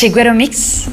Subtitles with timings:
[0.00, 0.88] Chiguero Mix.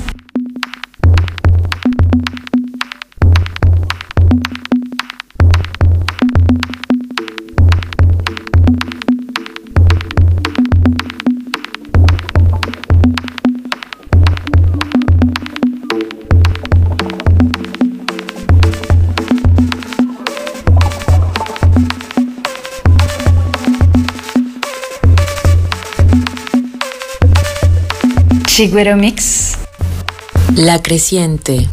[28.58, 29.55] Chiguero Mix.
[30.55, 31.68] La creciente.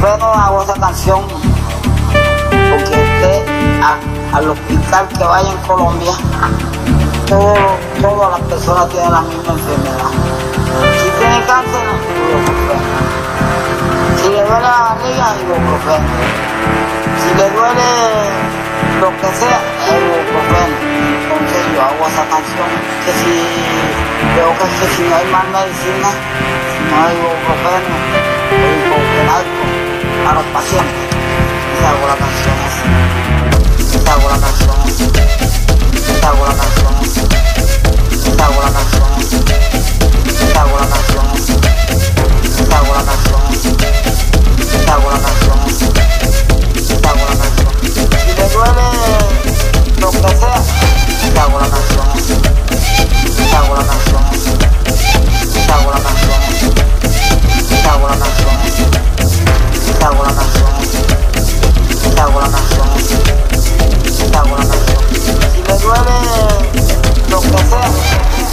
[0.00, 1.22] Volvemos a otra canción,
[2.50, 3.42] porque usted,
[3.80, 6.12] a, al hospital que vaya en Colombia,
[7.28, 7.54] todo,
[8.02, 10.10] todas las personas tienen la misma enfermedad.
[11.00, 11.84] Si tiene cáncer,
[12.28, 13.14] ibuprofeno.
[14.20, 16.08] Si le duele la barriga, ibuprofeno.
[17.22, 17.88] Si le duele
[19.00, 19.60] lo que sea,
[19.94, 20.76] ibuprofeno.
[21.22, 22.68] Entonces yo hago esa canción,
[23.06, 23.34] que si
[24.36, 26.10] veo que, si no hay más medicina,
[26.90, 28.34] no hay ibuprofeno,
[29.20, 29.83] el alcohol
[30.26, 31.08] a los pacientes,
[31.80, 32.80] y hago la canción así.
[34.08, 35.04] Hago la canción así.
[36.24, 37.20] Hago la canción así.
[38.40, 39.36] Hago la canción así.
[40.56, 41.52] Hago la canción así.
[42.72, 43.68] Hago la canción así.
[44.88, 45.86] Hago la canción así.
[47.04, 47.68] Hago la canción
[48.36, 48.86] le duele
[50.00, 50.58] lo que sea,
[51.42, 52.34] hago la canción así.
[53.54, 54.50] Hago la canción así.
[55.70, 56.68] Hago la canción así.
[57.86, 59.13] Hago la canción.
[60.04, 60.10] Si
[65.62, 66.18] me duele
[67.30, 68.43] lo que sea,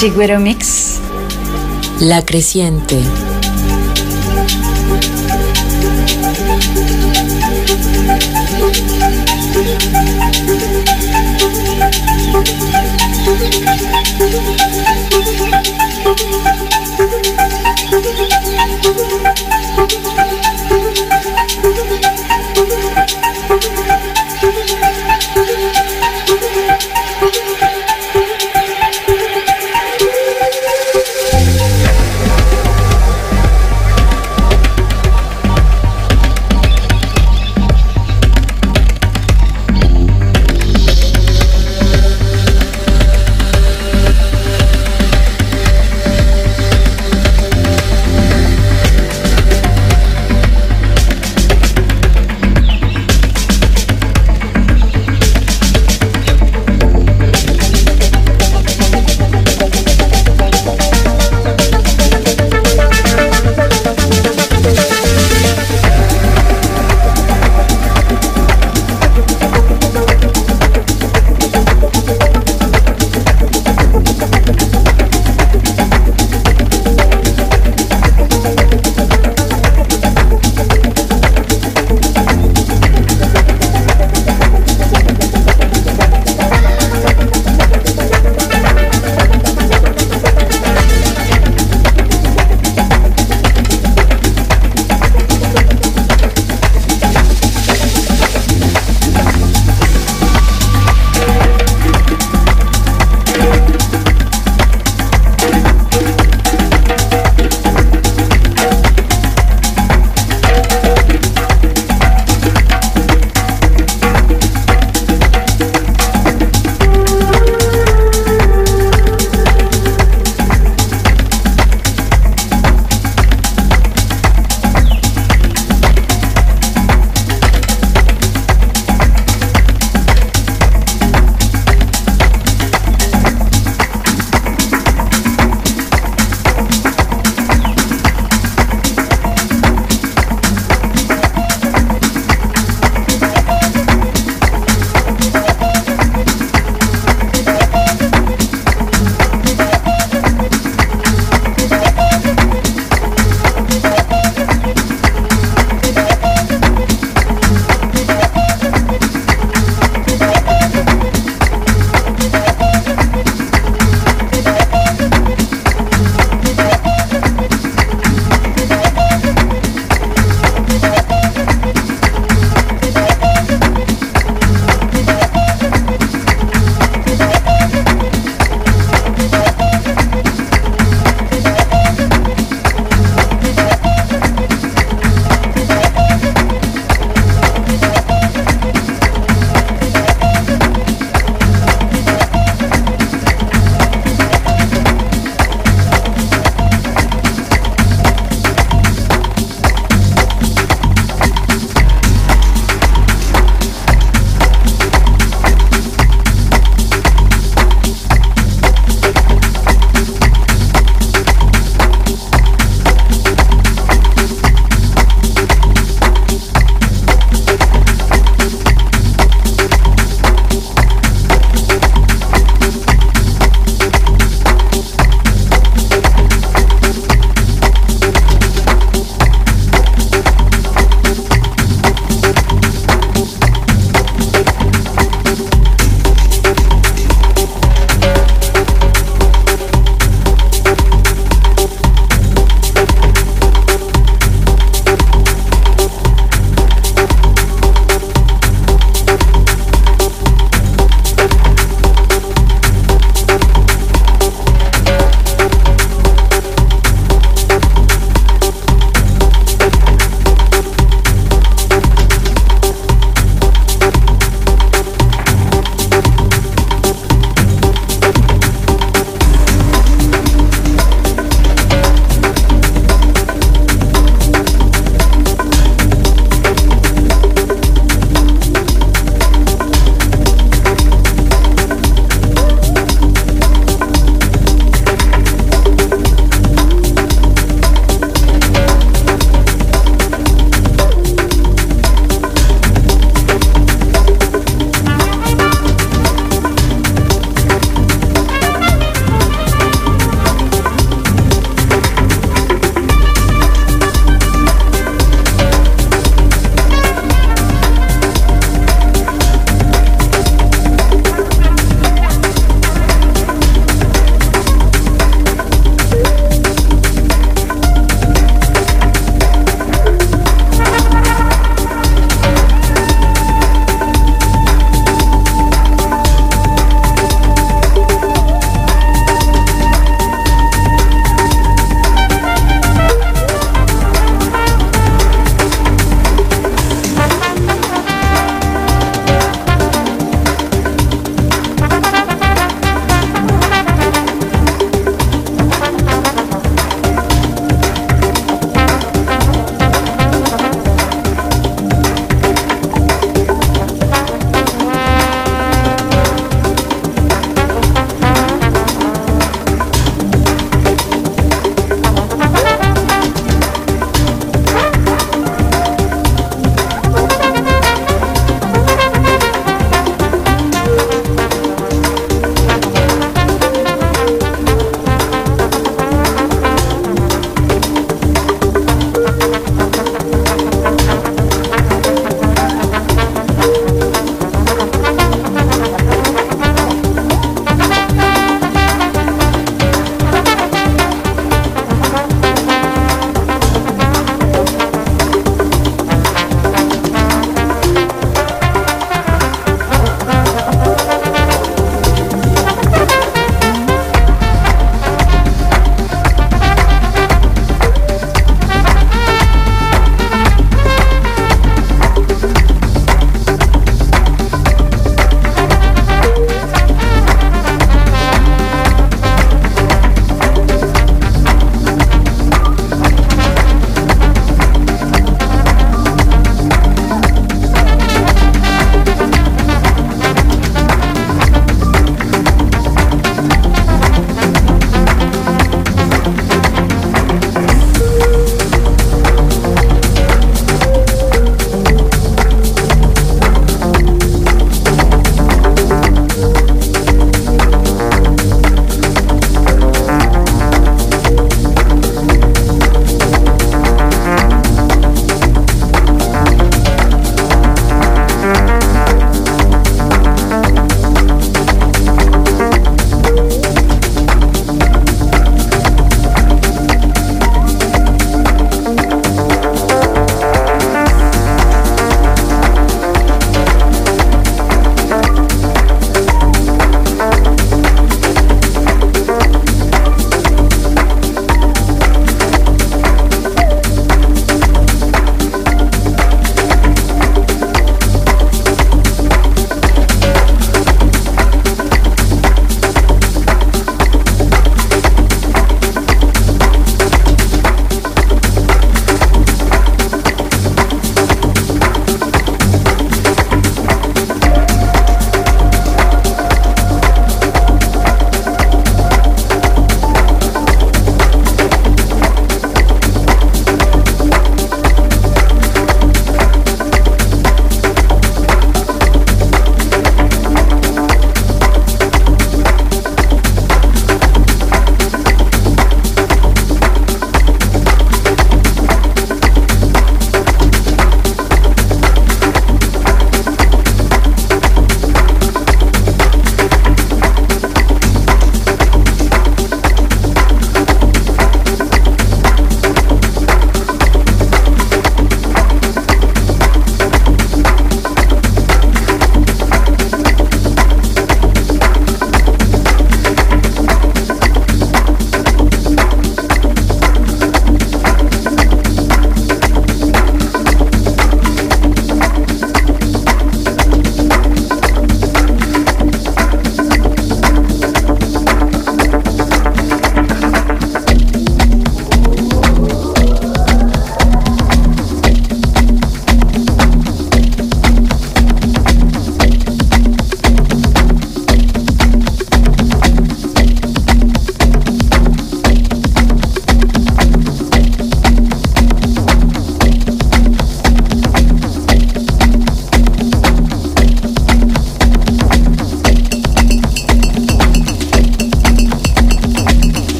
[0.00, 0.98] Shiguero Mix.
[2.00, 3.02] La creciente.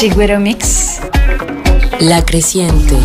[0.00, 0.98] Chigüero Mix.
[2.00, 2.96] La creciente.